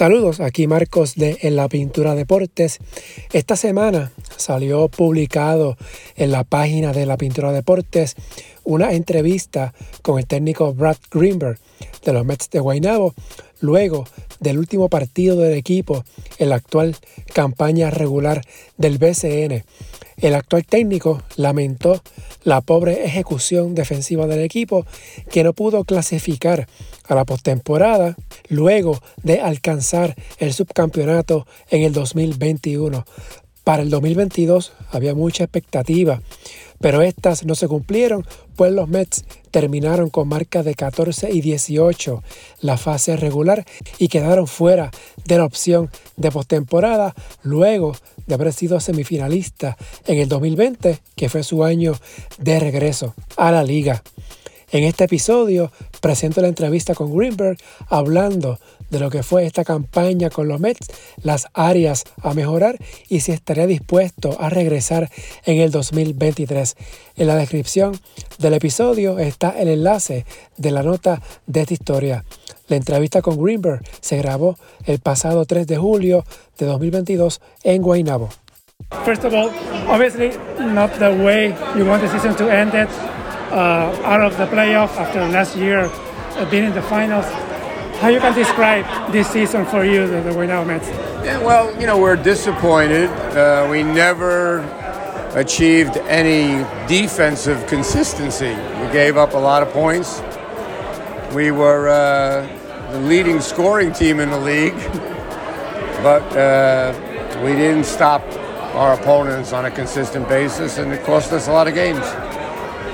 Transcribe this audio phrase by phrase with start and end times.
[0.00, 2.78] Saludos, aquí Marcos de En la Pintura Deportes.
[3.34, 5.76] Esta semana salió publicado
[6.20, 8.14] en la página de La Pintura Deportes
[8.62, 9.72] una entrevista
[10.02, 11.58] con el técnico Brad Greenberg
[12.04, 13.14] de los Mets de Guaynabo
[13.60, 14.04] luego
[14.38, 16.04] del último partido del equipo
[16.38, 16.94] en la actual
[17.32, 18.42] campaña regular
[18.76, 19.64] del BCN.
[20.18, 22.02] El actual técnico lamentó
[22.44, 24.84] la pobre ejecución defensiva del equipo
[25.30, 26.68] que no pudo clasificar
[27.04, 28.16] a la postemporada
[28.48, 33.06] luego de alcanzar el subcampeonato en el 2021.
[33.70, 36.20] Para el 2022 había mucha expectativa,
[36.80, 42.20] pero estas no se cumplieron, pues los Mets terminaron con marca de 14 y 18
[42.62, 43.64] la fase regular
[43.98, 44.90] y quedaron fuera
[45.24, 47.14] de la opción de postemporada
[47.44, 47.94] luego
[48.26, 51.92] de haber sido semifinalista en el 2020, que fue su año
[52.38, 54.02] de regreso a la liga.
[54.72, 57.56] En este episodio presento la entrevista con Greenberg
[57.88, 58.58] hablando
[58.90, 60.88] de lo que fue esta campaña con los Mets,
[61.22, 62.76] las áreas a mejorar
[63.08, 65.10] y si estaría dispuesto a regresar
[65.44, 66.76] en el 2023.
[67.16, 67.98] En la descripción
[68.38, 72.24] del episodio está el enlace de la nota de esta historia.
[72.68, 76.24] La entrevista con Greenberg se grabó el pasado 3 de julio
[76.58, 78.28] de 2022 en Guaynabo.
[79.04, 79.50] First of all,
[79.88, 82.88] obviously not the way you want the season to end it.
[83.52, 85.90] Uh, out of the playoff after last year
[86.36, 87.26] uh, being in the finals.
[88.00, 90.88] How you can describe this season for you, the, the Guaynabo Mets?
[90.88, 93.10] Yeah, well, you know, we're disappointed.
[93.10, 94.60] Uh, we never
[95.34, 98.54] achieved any defensive consistency.
[98.54, 100.22] We gave up a lot of points.
[101.34, 104.72] We were uh, the leading scoring team in the league,
[106.02, 106.94] but uh,
[107.44, 108.22] we didn't stop
[108.74, 112.06] our opponents on a consistent basis, and it cost us a lot of games.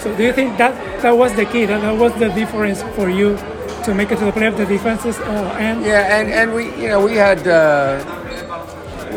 [0.03, 1.65] So do you think that that was the key?
[1.65, 3.39] That, that was the difference for you
[3.87, 6.89] to make it to the playoff, the defenses uh, and yeah, and and we you
[6.89, 7.47] know we had.
[7.47, 8.05] Uh,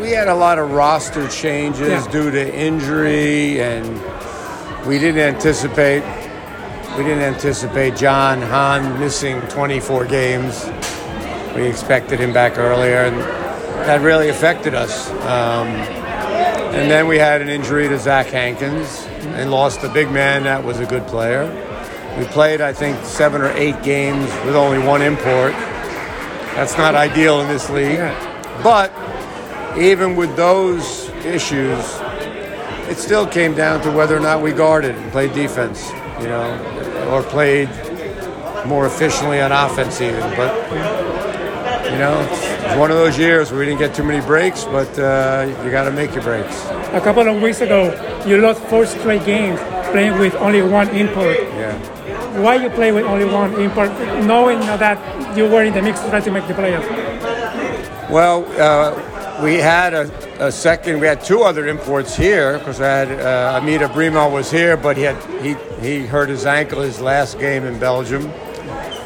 [0.00, 2.10] we had a lot of roster changes Yeah.
[2.10, 3.86] due to injury, and
[4.86, 6.02] we didn't anticipate.
[6.96, 10.64] We didn't anticipate John Hahn missing 24 games.
[11.54, 13.20] We expected him back earlier, and
[13.86, 15.10] that really affected us.
[15.10, 19.04] Um, and then we had an injury to Zach Hankins
[19.36, 21.44] and lost a big man that was a good player.
[22.18, 25.52] We played, I think, seven or eight games with only one import.
[26.54, 27.98] That's not ideal in this league.
[28.62, 28.92] But
[29.78, 31.78] even with those issues,
[32.88, 35.88] it still came down to whether or not we guarded and played defense,
[36.20, 37.68] you know, or played
[38.66, 40.20] more efficiently on offense even.
[40.36, 40.52] But,
[41.90, 44.98] you know, it's one of those years where we didn't get too many breaks, but
[44.98, 46.66] uh, you got to make your breaks.
[46.92, 47.94] A couple of weeks ago
[48.26, 49.60] you lost four straight games
[49.92, 51.36] playing with only one import.
[51.36, 52.40] Yeah.
[52.40, 53.90] Why you play with only one import,
[54.24, 56.88] knowing that you were in the mix to try to make the playoffs?
[58.10, 61.00] Well, uh, we had a, a second.
[61.00, 64.96] We had two other imports here because I had uh, Amida Brimah was here, but
[64.96, 68.26] he had he he hurt his ankle his last game in Belgium,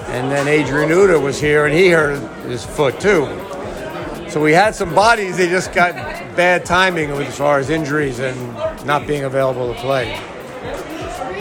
[0.09, 3.27] and then Adrian Uda was here and he hurt his foot too.
[4.35, 5.37] So we had some bodies.
[5.37, 5.95] They just got
[6.35, 8.37] bad timing as far as injuries and
[8.85, 10.17] not being available to play.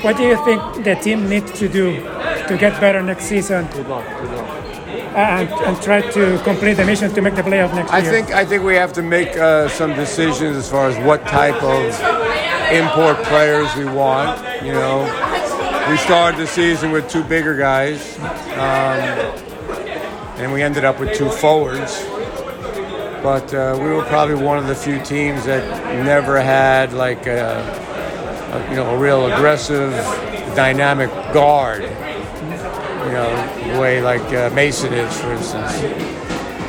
[0.04, 1.96] What do you think the team needs to do
[2.48, 4.30] to get better next season Good luck, good
[5.16, 8.12] and, and try to complete the mission to make the playoff next I year?
[8.12, 11.64] think I think we have to make uh, some decisions as far as what type
[11.64, 12.00] of
[12.72, 14.40] import players we want.
[14.64, 15.02] You know,
[15.90, 19.02] we started the season with two bigger guys, um,
[20.38, 22.13] and we ended up with two forwards.
[23.24, 25.64] But uh, we were probably one of the few teams that
[26.06, 27.56] never had like a,
[28.54, 29.92] a you know a real aggressive,
[30.56, 31.84] dynamic guard.
[31.84, 35.72] You know, the way like uh, Mason is, for instance.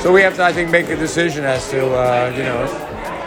[0.01, 2.67] So we have to, I think, make a decision as to, uh, you know,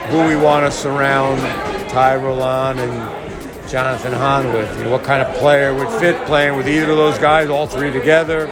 [0.09, 1.41] who we want to surround
[1.89, 4.77] Ty Roland and Jonathan Hahn with.
[4.77, 7.67] You know, what kind of player would fit playing with either of those guys, all
[7.67, 8.47] three together?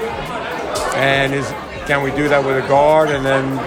[0.96, 1.48] And is
[1.86, 3.10] can we do that with a guard?
[3.10, 3.58] And then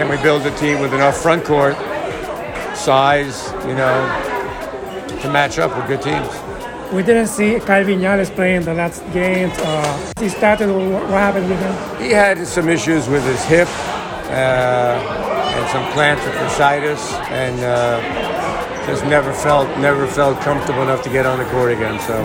[0.00, 1.76] can we build a team with enough front court
[2.74, 3.98] size, you know,
[5.20, 6.32] to match up with good teams?
[6.90, 9.52] we didn't see Kyle Vinales playing the last games.
[9.58, 10.68] Uh, he started.
[10.70, 11.74] What what happened with him?
[12.02, 13.68] He had some issues with his hip
[14.30, 17.02] uh, and some plantar fasciitis,
[17.42, 22.00] and uh, just never felt never felt comfortable enough to get on the court again.
[22.08, 22.16] So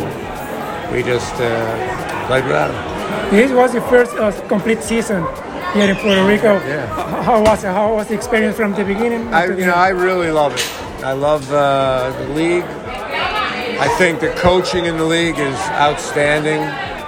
[0.93, 3.31] we just uh, played without him.
[3.31, 5.27] This was the first uh, complete season
[5.75, 6.53] here in Puerto Rico.
[6.65, 6.87] Yeah.
[7.23, 7.67] How was it?
[7.67, 9.27] How was the experience from the beginning?
[9.33, 9.73] I, you know.
[9.73, 11.03] I really love it.
[11.03, 12.63] I love uh, the league.
[12.63, 16.61] I think the coaching in the league is outstanding.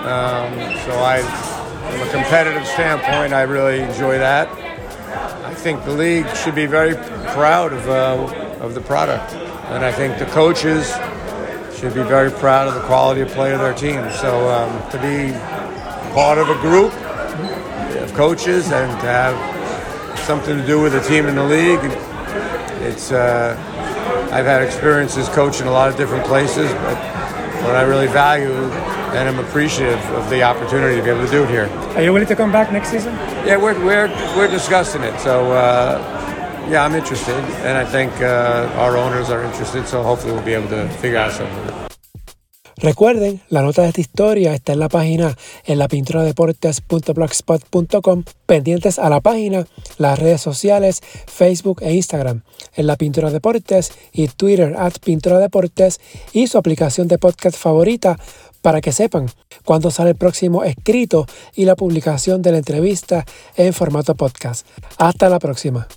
[0.03, 0.53] Um,
[0.83, 1.21] so I,
[1.89, 4.49] from a competitive standpoint, I really enjoy that.
[5.45, 6.95] I think the league should be very
[7.33, 9.33] proud of, uh, of the product.
[9.71, 10.93] And I think the coaches
[11.77, 14.11] should be very proud of the quality of play of their team.
[14.19, 15.31] So um, to be
[16.13, 16.91] part of a group
[18.17, 21.79] coaches and to have something to do with a team in the league,
[22.81, 23.55] it's uh,
[24.33, 26.97] I've had experiences coaching a lot of different places, but
[27.63, 28.51] what I really value
[29.13, 31.67] and I'm appreciative of the opportunity to be able to do it here.
[31.95, 33.13] Are you willing to come back next season?
[33.45, 35.17] Yeah, we're, we're, we're discussing it.
[35.19, 37.35] So, uh, yeah, I'm interested.
[37.63, 39.87] And I think uh, our owners are interested.
[39.87, 41.87] So hopefully we'll be able to figure out something.
[42.79, 45.35] Recuerden, la nota de esta historia está en la página
[45.65, 49.65] en la deportes.blogspot.com, pendientes a la página,
[49.97, 52.44] las redes sociales, Facebook e Instagram,
[52.75, 56.00] en la Pintura Deportes y Twitter at Pintura Deportes
[56.33, 58.19] y su aplicación de podcast favorita
[58.62, 59.25] para que sepan
[59.65, 61.25] cuándo sale el próximo escrito
[61.56, 63.25] y la publicación de la entrevista
[63.56, 64.68] en formato podcast.
[64.97, 65.88] Hasta la próxima.